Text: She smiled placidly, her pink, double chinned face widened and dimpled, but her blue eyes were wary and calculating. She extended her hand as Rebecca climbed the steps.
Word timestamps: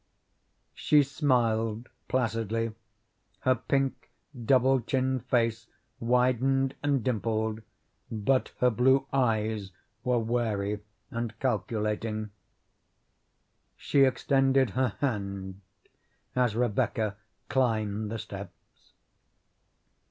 She 0.73 1.03
smiled 1.03 1.87
placidly, 2.07 2.73
her 3.41 3.53
pink, 3.53 4.09
double 4.45 4.81
chinned 4.81 5.25
face 5.27 5.67
widened 5.99 6.73
and 6.81 7.03
dimpled, 7.03 7.61
but 8.09 8.51
her 8.61 8.71
blue 8.71 9.05
eyes 9.13 9.69
were 10.03 10.17
wary 10.17 10.79
and 11.11 11.39
calculating. 11.39 12.31
She 13.77 13.99
extended 14.03 14.71
her 14.71 14.95
hand 15.01 15.61
as 16.35 16.55
Rebecca 16.55 17.17
climbed 17.47 18.09
the 18.11 18.17
steps. 18.17 18.93